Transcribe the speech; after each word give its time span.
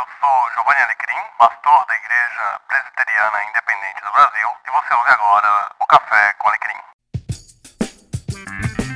eu 0.00 0.06
sou 0.18 0.32
Giovanni 0.54 0.80
Alecrim, 0.80 1.20
pastor 1.38 1.84
da 1.86 1.92
Igreja 1.92 2.58
Presbiteriana 2.68 3.38
Independente 3.50 4.00
do 4.00 4.10
Brasil, 4.16 4.48
e 4.64 4.70
você 4.72 4.94
ouve 4.96 5.10
agora 5.10 5.68
o 5.78 5.86
Café 5.86 6.32
com 6.38 6.48
Alecrim. 6.48 6.80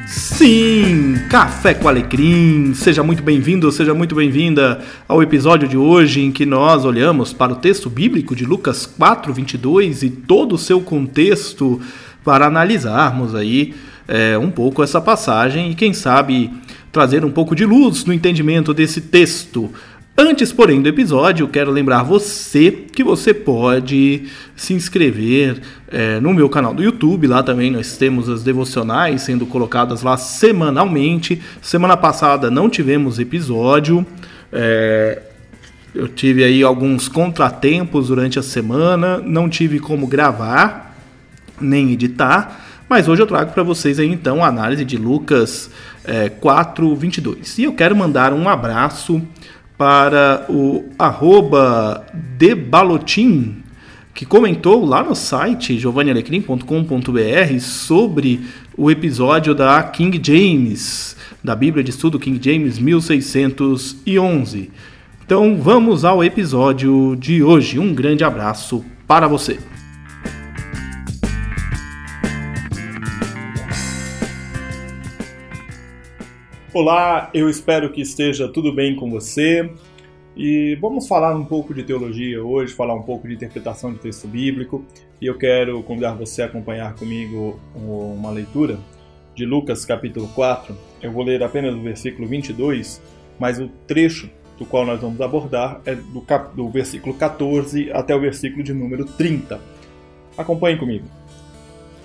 Sim, 0.09 1.29
Café 1.29 1.75
com 1.75 1.89
Alecrim. 1.89 2.73
Seja 2.75 3.03
muito 3.03 3.23
bem-vindo, 3.23 3.71
seja 3.71 3.93
muito 3.93 4.15
bem-vinda 4.15 4.83
ao 5.07 5.23
episódio 5.23 5.69
de 5.69 5.77
hoje 5.77 6.23
em 6.23 6.33
que 6.33 6.47
nós 6.47 6.87
olhamos 6.87 7.35
para 7.35 7.53
o 7.53 7.57
texto 7.57 7.91
bíblico 7.91 8.35
de 8.35 8.47
Lucas 8.47 8.87
4:22 8.87 10.03
e 10.03 10.09
todo 10.09 10.55
o 10.55 10.59
seu 10.59 10.81
contexto 10.81 11.83
para 12.25 12.47
analisarmos 12.47 13.35
aí 13.35 13.75
é, 14.09 14.39
um 14.39 14.51
pouco 14.51 14.83
essa 14.83 15.03
passagem 15.03 15.71
e 15.71 15.75
quem 15.75 15.93
sabe 15.93 16.51
trazer 16.95 17.25
um 17.25 17.31
pouco 17.31 17.57
de 17.57 17.67
luz 17.67 18.05
no 18.05 18.13
entendimento 18.13 18.73
desse 18.73 19.01
texto. 19.01 19.71
Antes, 20.17 20.53
porém, 20.53 20.81
do 20.81 20.89
episódio, 20.89 21.49
quero 21.49 21.73
lembrar 21.73 22.05
você 22.05 22.71
que 22.71 23.03
você 23.03 23.35
pode 23.35 24.29
se 24.55 24.73
inscrever 24.73 25.61
é, 25.89 26.21
no 26.21 26.33
meu 26.33 26.49
canal 26.49 26.73
do 26.73 26.85
YouTube. 26.85 27.27
Lá 27.27 27.43
também 27.43 27.69
nós 27.69 27.97
temos 27.97 28.29
as 28.29 28.45
devocionais 28.45 29.23
sendo 29.23 29.45
colocadas 29.45 30.03
lá 30.03 30.17
semanalmente. 30.17 31.43
Semana 31.61 31.97
passada 31.97 32.49
não 32.49 32.71
tivemos 32.71 33.19
episódio. 33.19 34.07
É, 34.53 35.21
eu 35.93 36.07
tive 36.07 36.45
aí 36.45 36.63
alguns 36.63 37.09
contratempos 37.09 38.07
durante 38.07 38.39
a 38.39 38.43
semana, 38.43 39.19
não 39.19 39.49
tive 39.49 39.81
como 39.81 40.07
gravar 40.07 40.97
nem 41.61 41.91
editar. 41.91 42.65
Mas 42.89 43.09
hoje 43.09 43.21
eu 43.21 43.27
trago 43.27 43.53
para 43.53 43.65
vocês 43.65 43.99
aí 43.99 44.09
então 44.09 44.45
a 44.45 44.47
análise 44.47 44.85
de 44.85 44.97
Lucas 44.97 45.73
é, 46.05 46.29
4, 46.29 46.95
22. 46.95 47.59
E 47.59 47.65
eu 47.65 47.73
quero 47.73 47.97
mandar 47.97 48.33
um 48.33 48.49
abraço 48.49 49.21
para 49.77 50.47
o 50.49 50.85
arroba 50.99 52.07
debalotim, 52.39 53.63
que 54.15 54.25
comentou 54.25 54.85
lá 54.85 55.03
no 55.03 55.15
site 55.15 55.79
giovannialecrim.com.br 55.79 57.61
sobre 57.61 58.41
o 58.77 58.91
episódio 58.91 59.55
da 59.55 59.83
King 59.83 60.21
James, 60.23 61.17
da 61.43 61.57
Bíblia 61.57 61.83
de 61.83 61.91
Estudo 61.91 62.19
King 62.19 62.41
James 62.43 62.79
1611. 62.79 64.71
Então 65.25 65.57
vamos 65.61 66.05
ao 66.05 66.23
episódio 66.23 67.17
de 67.17 67.43
hoje. 67.43 67.79
Um 67.79 67.93
grande 67.95 68.23
abraço 68.23 68.85
para 69.07 69.27
você. 69.27 69.59
Olá, 76.75 77.31
eu 77.33 77.49
espero 77.49 77.93
que 77.93 78.01
esteja 78.01 78.49
tudo 78.49 78.73
bem 78.73 78.97
com 78.97 79.09
você. 79.09 79.71
E 80.37 80.77
vamos 80.81 81.07
falar 81.07 81.33
um 81.37 81.45
pouco 81.45 81.73
de 81.73 81.85
teologia 81.85 82.43
hoje, 82.43 82.75
falar 82.75 82.97
um 82.97 83.03
pouco 83.03 83.29
de 83.29 83.35
interpretação 83.35 83.93
de 83.93 84.01
texto 84.01 84.27
bíblico. 84.27 84.85
E 85.21 85.27
eu 85.27 85.39
quero 85.39 85.81
convidar 85.85 86.15
você 86.15 86.43
a 86.43 86.47
acompanhar 86.47 86.97
comigo 86.97 87.61
uma 87.77 88.29
leitura 88.33 88.81
de 89.37 89.47
Lucas 89.47 89.85
capítulo 89.85 90.27
4. 90.35 90.77
Eu 91.01 91.13
vou 91.13 91.23
ler 91.23 91.45
apenas 91.45 91.73
o 91.77 91.81
versículo 91.81 92.27
22, 92.27 93.01
mas 93.39 93.61
o 93.61 93.69
trecho 93.87 94.29
do 94.59 94.67
qual 94.67 94.85
nós 94.85 95.01
vamos 95.01 95.21
abordar 95.21 95.81
é 95.87 95.95
do, 95.95 96.23
cap... 96.23 96.57
do 96.57 96.69
versículo 96.69 97.15
14 97.15 97.93
até 97.93 98.17
o 98.17 98.21
versículo 98.21 98.65
de 98.65 98.75
número 98.75 99.05
30. 99.05 99.61
Acompanhe 100.37 100.77
comigo. 100.77 101.07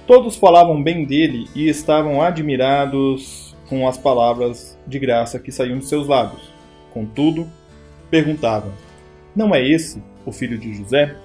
Todos 0.06 0.36
falavam 0.36 0.80
bem 0.84 1.06
dele 1.06 1.48
e 1.56 1.68
estavam 1.68 2.22
admirados 2.22 3.49
com 3.70 3.88
as 3.88 3.98
palavras 3.98 4.78
de 4.88 4.98
graça 4.98 5.40
que 5.40 5.52
saíam 5.52 5.78
de 5.78 5.86
seus 5.86 6.08
lábios. 6.08 6.52
Contudo, 6.92 7.48
perguntavam: 8.10 8.72
Não 9.36 9.54
é 9.54 9.66
esse 9.66 10.02
o 10.26 10.32
filho 10.32 10.58
de 10.58 10.74
José? 10.74 11.16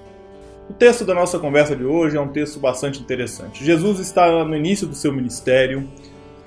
O 0.69 0.73
texto 0.73 1.05
da 1.05 1.13
nossa 1.13 1.37
conversa 1.37 1.75
de 1.75 1.83
hoje 1.83 2.17
é 2.17 2.21
um 2.21 2.27
texto 2.27 2.59
bastante 2.59 2.99
interessante. 2.99 3.63
Jesus 3.63 3.99
está 3.99 4.43
no 4.43 4.55
início 4.55 4.87
do 4.87 4.95
seu 4.95 5.11
ministério. 5.11 5.87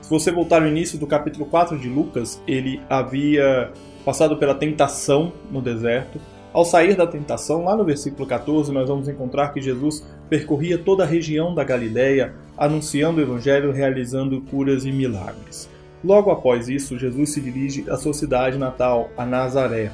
Se 0.00 0.10
você 0.10 0.32
voltar 0.32 0.62
ao 0.62 0.68
início 0.68 0.98
do 0.98 1.06
capítulo 1.06 1.46
4 1.46 1.78
de 1.78 1.88
Lucas, 1.88 2.42
ele 2.46 2.80
havia 2.88 3.72
passado 4.04 4.36
pela 4.36 4.54
tentação 4.54 5.32
no 5.50 5.60
deserto. 5.60 6.20
Ao 6.52 6.64
sair 6.64 6.96
da 6.96 7.06
tentação, 7.06 7.64
lá 7.64 7.76
no 7.76 7.84
versículo 7.84 8.26
14, 8.26 8.72
nós 8.72 8.88
vamos 8.88 9.08
encontrar 9.08 9.52
que 9.52 9.60
Jesus 9.60 10.04
percorria 10.28 10.78
toda 10.78 11.04
a 11.04 11.06
região 11.06 11.54
da 11.54 11.62
Galiléia, 11.62 12.34
anunciando 12.56 13.20
o 13.20 13.22
evangelho, 13.22 13.70
realizando 13.70 14.40
curas 14.40 14.84
e 14.84 14.90
milagres. 14.90 15.68
Logo 16.04 16.30
após 16.30 16.68
isso, 16.68 16.98
Jesus 16.98 17.30
se 17.30 17.40
dirige 17.40 17.84
à 17.90 17.96
sua 17.96 18.14
cidade 18.14 18.56
natal, 18.58 19.10
a 19.16 19.26
Nazaré. 19.26 19.90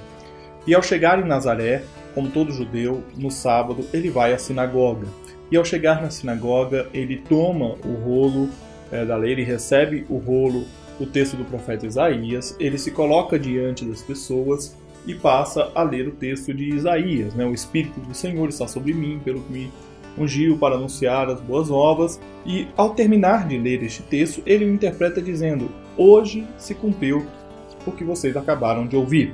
E 0.67 0.75
ao 0.75 0.83
chegar 0.83 1.19
em 1.19 1.27
Nazaré, 1.27 1.83
como 2.15 2.31
todo 2.31 2.53
judeu, 2.53 3.03
no 3.17 3.31
sábado 3.31 3.85
ele 3.93 4.11
vai 4.11 4.33
à 4.33 4.39
sinagoga. 4.39 5.07
E 5.51 5.57
ao 5.57 5.65
chegar 5.65 6.01
na 6.01 6.11
sinagoga, 6.11 6.89
ele 6.93 7.19
toma 7.29 7.77
o 7.85 7.95
rolo 8.05 8.49
é, 8.91 9.05
da 9.05 9.17
lei, 9.17 9.33
ele 9.33 9.45
recebe 9.45 10.07
o 10.09 10.17
rolo, 10.17 10.65
o 11.01 11.07
texto 11.07 11.37
do 11.37 11.45
profeta 11.45 11.87
Isaías, 11.87 12.57
ele 12.61 12.79
se 12.79 12.91
coloca 12.91 13.39
diante 13.39 13.85
das 13.85 14.01
pessoas 14.01 14.77
e 15.07 15.15
passa 15.15 15.71
a 15.75 15.83
ler 15.83 16.09
o 16.09 16.13
texto 16.13 16.55
de 16.55 16.75
Isaías. 16.75 17.35
Né? 17.35 17.45
O 17.45 17.53
Espírito 17.53 18.01
do 18.01 18.15
Senhor 18.15 18.49
está 18.49 18.67
sobre 18.69 18.95
mim, 18.95 19.21
pelo 19.23 19.41
que 19.43 19.53
me 19.53 19.73
ungiu 20.17 20.57
para 20.57 20.77
anunciar 20.77 21.29
as 21.29 21.41
boas 21.41 21.69
novas. 21.69 22.21
E 22.47 22.69
ao 22.77 22.95
terminar 22.95 23.47
de 23.47 23.59
ler 23.59 23.83
este 23.83 24.03
texto, 24.03 24.43
ele 24.47 24.65
o 24.65 24.73
interpreta 24.73 25.21
dizendo: 25.21 25.69
Hoje 25.97 26.45
se 26.59 26.75
cumpriu 26.75 27.25
o 27.87 27.93
que 27.93 28.03
vocês 28.03 28.37
acabaram 28.37 28.87
de 28.87 28.97
ouvir. 28.97 29.33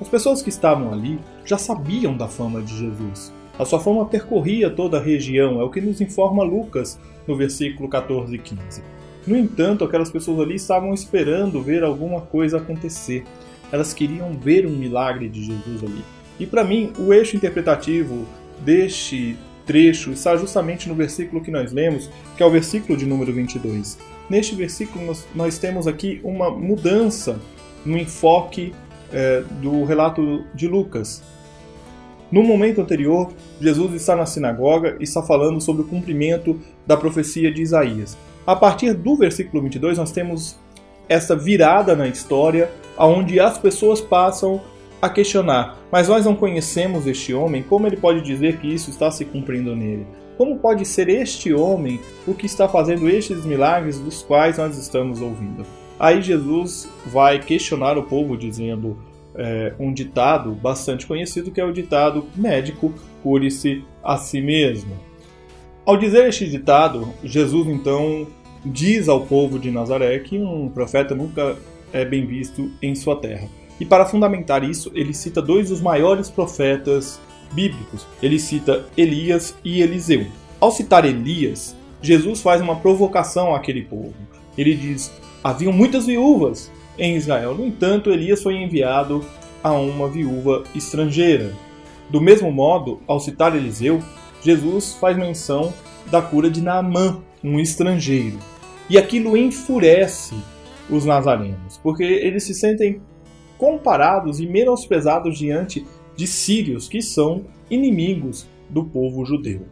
As 0.00 0.08
pessoas 0.08 0.42
que 0.42 0.48
estavam 0.48 0.92
ali 0.92 1.20
já 1.44 1.56
sabiam 1.56 2.16
da 2.16 2.26
fama 2.26 2.60
de 2.60 2.76
Jesus. 2.76 3.32
A 3.56 3.64
sua 3.64 3.78
fama 3.78 4.04
percorria 4.06 4.68
toda 4.68 4.98
a 4.98 5.00
região, 5.00 5.60
é 5.60 5.64
o 5.64 5.70
que 5.70 5.80
nos 5.80 6.00
informa 6.00 6.42
Lucas 6.42 6.98
no 7.26 7.36
versículo 7.36 7.88
14 7.88 8.34
e 8.34 8.38
15. 8.38 8.82
No 9.26 9.36
entanto, 9.36 9.84
aquelas 9.84 10.10
pessoas 10.10 10.40
ali 10.40 10.56
estavam 10.56 10.92
esperando 10.92 11.62
ver 11.62 11.84
alguma 11.84 12.20
coisa 12.20 12.58
acontecer. 12.58 13.24
Elas 13.70 13.94
queriam 13.94 14.32
ver 14.32 14.66
um 14.66 14.76
milagre 14.76 15.28
de 15.28 15.44
Jesus 15.44 15.84
ali. 15.84 16.04
E 16.38 16.46
para 16.46 16.64
mim, 16.64 16.92
o 16.98 17.12
eixo 17.12 17.36
interpretativo 17.36 18.26
deste 18.64 19.36
trecho 19.64 20.10
está 20.10 20.36
justamente 20.36 20.88
no 20.88 20.96
versículo 20.96 21.42
que 21.42 21.50
nós 21.50 21.72
lemos, 21.72 22.10
que 22.36 22.42
é 22.42 22.46
o 22.46 22.50
versículo 22.50 22.98
de 22.98 23.06
número 23.06 23.32
22. 23.32 23.96
Neste 24.28 24.54
versículo, 24.54 25.04
nós, 25.04 25.26
nós 25.34 25.58
temos 25.58 25.86
aqui 25.86 26.20
uma 26.24 26.50
mudança 26.50 27.38
no 27.84 27.98
enfoque 27.98 28.74
é, 29.12 29.42
do 29.60 29.84
relato 29.84 30.44
de 30.54 30.66
Lucas. 30.66 31.22
No 32.32 32.42
momento 32.42 32.80
anterior, 32.80 33.32
Jesus 33.60 33.94
está 33.94 34.16
na 34.16 34.26
sinagoga 34.26 34.96
e 34.98 35.04
está 35.04 35.22
falando 35.22 35.60
sobre 35.60 35.82
o 35.82 35.86
cumprimento 35.86 36.60
da 36.86 36.96
profecia 36.96 37.52
de 37.52 37.62
Isaías. 37.62 38.16
A 38.46 38.56
partir 38.56 38.92
do 38.94 39.14
versículo 39.14 39.62
22, 39.62 39.98
nós 39.98 40.10
temos 40.10 40.58
essa 41.08 41.36
virada 41.36 41.94
na 41.94 42.08
história, 42.08 42.70
onde 42.98 43.38
as 43.38 43.58
pessoas 43.58 44.00
passam 44.00 44.60
a 45.04 45.08
questionar: 45.08 45.78
mas 45.92 46.08
nós 46.08 46.24
não 46.24 46.34
conhecemos 46.34 47.06
este 47.06 47.34
homem, 47.34 47.62
como 47.62 47.86
ele 47.86 47.96
pode 47.96 48.22
dizer 48.22 48.58
que 48.58 48.72
isso 48.72 48.90
está 48.90 49.10
se 49.10 49.24
cumprindo 49.24 49.76
nele? 49.76 50.06
Como 50.36 50.58
pode 50.58 50.84
ser 50.84 51.08
este 51.08 51.52
homem 51.52 52.00
o 52.26 52.34
que 52.34 52.46
está 52.46 52.68
fazendo 52.68 53.08
estes 53.08 53.44
milagres 53.44 54.00
dos 54.00 54.22
quais 54.22 54.58
nós 54.58 54.76
estamos 54.76 55.20
ouvindo? 55.20 55.64
Aí 55.98 56.20
Jesus 56.20 56.88
vai 57.06 57.38
questionar 57.38 57.96
o 57.96 58.02
povo 58.02 58.36
dizendo 58.36 58.98
é, 59.36 59.74
um 59.78 59.92
ditado 59.92 60.52
bastante 60.52 61.06
conhecido 61.06 61.50
que 61.50 61.60
é 61.60 61.64
o 61.64 61.72
ditado 61.72 62.26
médico 62.34 62.92
cure-se 63.22 63.84
a 64.02 64.16
si 64.16 64.40
mesmo. 64.40 64.96
Ao 65.86 65.96
dizer 65.96 66.26
este 66.26 66.48
ditado, 66.48 67.08
Jesus 67.22 67.68
então 67.68 68.26
diz 68.64 69.08
ao 69.08 69.20
povo 69.20 69.58
de 69.58 69.70
Nazaré 69.70 70.18
que 70.18 70.38
um 70.38 70.68
profeta 70.68 71.14
nunca 71.14 71.56
é 71.92 72.04
bem 72.04 72.26
visto 72.26 72.72
em 72.82 72.94
sua 72.94 73.16
terra. 73.16 73.46
E 73.80 73.84
para 73.84 74.06
fundamentar 74.06 74.62
isso, 74.62 74.90
ele 74.94 75.12
cita 75.12 75.42
dois 75.42 75.68
dos 75.68 75.80
maiores 75.80 76.30
profetas 76.30 77.20
bíblicos. 77.52 78.06
Ele 78.22 78.38
cita 78.38 78.86
Elias 78.96 79.54
e 79.64 79.80
Eliseu. 79.82 80.26
Ao 80.60 80.70
citar 80.70 81.04
Elias, 81.04 81.76
Jesus 82.00 82.40
faz 82.40 82.60
uma 82.60 82.76
provocação 82.76 83.54
àquele 83.54 83.82
povo. 83.82 84.14
Ele 84.56 84.74
diz: 84.74 85.12
haviam 85.42 85.72
muitas 85.72 86.06
viúvas 86.06 86.70
em 86.98 87.16
Israel. 87.16 87.54
No 87.54 87.66
entanto, 87.66 88.10
Elias 88.10 88.42
foi 88.42 88.56
enviado 88.56 89.24
a 89.62 89.72
uma 89.72 90.08
viúva 90.08 90.64
estrangeira. 90.74 91.52
Do 92.10 92.20
mesmo 92.20 92.52
modo, 92.52 93.00
ao 93.06 93.18
citar 93.18 93.56
Eliseu, 93.56 94.02
Jesus 94.42 94.94
faz 95.00 95.16
menção 95.16 95.72
da 96.10 96.20
cura 96.20 96.50
de 96.50 96.60
Naamã, 96.60 97.22
um 97.42 97.58
estrangeiro. 97.58 98.38
E 98.88 98.98
aquilo 98.98 99.36
enfurece 99.36 100.34
os 100.90 101.06
nazarenos, 101.06 101.80
porque 101.82 102.02
eles 102.04 102.44
se 102.44 102.52
sentem 102.52 103.00
comparados 103.58 104.40
e 104.40 104.46
menosprezados 104.46 105.38
diante 105.38 105.86
de 106.16 106.26
sírios 106.26 106.88
que 106.88 107.02
são 107.02 107.44
inimigos 107.70 108.46
do 108.68 108.84
povo 108.84 109.24
judeu. 109.24 109.62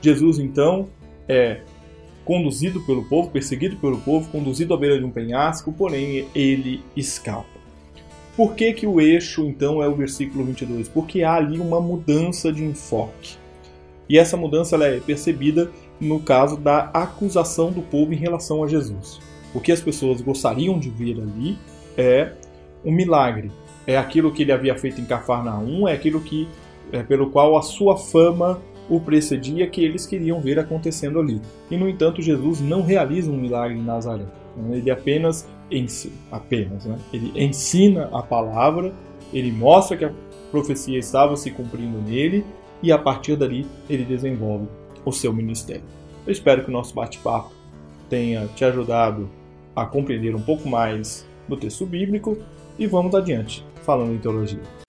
Jesus 0.00 0.38
então 0.38 0.88
é 1.28 1.60
conduzido 2.24 2.80
pelo 2.80 3.04
povo, 3.04 3.30
perseguido 3.30 3.76
pelo 3.76 3.98
povo, 3.98 4.30
conduzido 4.30 4.72
à 4.74 4.76
beira 4.76 4.98
de 4.98 5.04
um 5.04 5.10
penhasco, 5.10 5.72
porém 5.72 6.26
ele 6.34 6.82
escapa. 6.96 7.54
Por 8.36 8.54
que, 8.54 8.72
que 8.72 8.86
o 8.86 9.00
eixo, 9.00 9.46
então, 9.46 9.82
é 9.82 9.88
o 9.88 9.94
versículo 9.94 10.44
22? 10.44 10.88
Porque 10.88 11.22
há 11.22 11.34
ali 11.34 11.60
uma 11.60 11.80
mudança 11.80 12.52
de 12.52 12.64
enfoque. 12.64 13.36
E 14.08 14.18
essa 14.18 14.36
mudança 14.36 14.74
ela 14.74 14.86
é 14.86 14.98
percebida 14.98 15.70
no 16.00 16.18
caso 16.20 16.56
da 16.56 16.90
acusação 16.92 17.70
do 17.70 17.80
povo 17.80 18.12
em 18.12 18.16
relação 18.16 18.64
a 18.64 18.66
Jesus. 18.66 19.20
O 19.54 19.60
que 19.60 19.70
as 19.70 19.80
pessoas 19.80 20.20
gostariam 20.20 20.78
de 20.78 20.90
ver 20.90 21.20
ali 21.20 21.56
é 21.96 22.32
um 22.84 22.92
milagre. 22.92 23.50
É 23.86 23.96
aquilo 23.96 24.32
que 24.32 24.42
ele 24.42 24.52
havia 24.52 24.76
feito 24.76 25.00
em 25.00 25.04
Cafarnaum, 25.04 25.86
é 25.86 25.92
aquilo 25.92 26.20
que 26.20 26.48
é, 26.92 27.02
pelo 27.02 27.30
qual 27.30 27.56
a 27.56 27.62
sua 27.62 27.96
fama 27.96 28.60
o 28.88 29.00
precedia 29.00 29.66
que 29.66 29.82
eles 29.82 30.06
queriam 30.06 30.40
ver 30.40 30.58
acontecendo 30.58 31.18
ali. 31.18 31.40
E 31.70 31.76
no 31.76 31.88
entanto, 31.88 32.20
Jesus 32.20 32.60
não 32.60 32.82
realiza 32.82 33.30
um 33.30 33.36
milagre 33.36 33.76
em 33.76 33.82
Nazaré. 33.82 34.24
Ele 34.70 34.90
apenas 34.90 35.48
ensina, 35.70 36.14
apenas, 36.30 36.84
né? 36.84 36.98
Ele 37.12 37.32
ensina 37.34 38.08
a 38.12 38.22
palavra, 38.22 38.92
ele 39.32 39.50
mostra 39.50 39.96
que 39.96 40.04
a 40.04 40.12
profecia 40.50 40.98
estava 40.98 41.36
se 41.36 41.50
cumprindo 41.50 42.00
nele 42.00 42.44
e 42.82 42.92
a 42.92 42.98
partir 42.98 43.36
dali 43.36 43.66
ele 43.88 44.04
desenvolve 44.04 44.68
o 45.04 45.10
seu 45.10 45.32
ministério. 45.32 45.82
Eu 46.26 46.32
espero 46.32 46.62
que 46.62 46.70
o 46.70 46.72
nosso 46.72 46.94
bate-papo 46.94 47.52
tenha 48.08 48.46
te 48.54 48.64
ajudado 48.64 49.28
a 49.74 49.84
compreender 49.84 50.34
um 50.36 50.40
pouco 50.40 50.68
mais 50.68 51.26
do 51.48 51.56
texto 51.56 51.86
bíblico 51.86 52.38
e 52.78 52.86
vamos 52.86 53.14
adiante 53.14 53.64
falando 53.82 54.12
em 54.12 54.18
teologia. 54.18 54.83